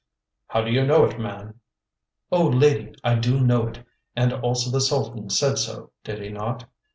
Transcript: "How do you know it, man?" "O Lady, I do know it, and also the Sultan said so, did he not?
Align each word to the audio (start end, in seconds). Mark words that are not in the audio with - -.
"How 0.47 0.63
do 0.63 0.71
you 0.71 0.83
know 0.83 1.05
it, 1.05 1.19
man?" 1.19 1.59
"O 2.31 2.41
Lady, 2.47 2.95
I 3.03 3.13
do 3.19 3.39
know 3.39 3.67
it, 3.67 3.85
and 4.15 4.33
also 4.33 4.71
the 4.71 4.81
Sultan 4.81 5.29
said 5.29 5.59
so, 5.59 5.91
did 6.03 6.23
he 6.23 6.29
not? 6.29 6.65